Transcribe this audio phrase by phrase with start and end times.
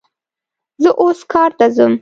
[0.83, 1.89] زه اوس کار ته ځم